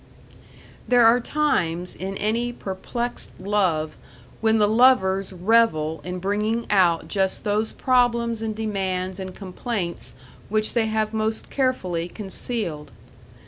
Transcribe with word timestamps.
There 0.87 1.05
are 1.05 1.19
times 1.19 1.95
in 1.95 2.17
any 2.17 2.51
perplexed 2.51 3.39
love 3.39 3.97
when 4.39 4.57
the 4.57 4.67
lovers 4.67 5.31
revel 5.31 6.01
in 6.03 6.17
bringing 6.17 6.65
out 6.71 7.07
just 7.07 7.43
those 7.43 7.71
problems 7.71 8.41
and 8.41 8.55
demands 8.55 9.19
and 9.19 9.35
complaints 9.35 10.15
which 10.49 10.73
they 10.73 10.87
have 10.87 11.13
most 11.13 11.51
carefully 11.51 12.07
concealed. 12.07 12.89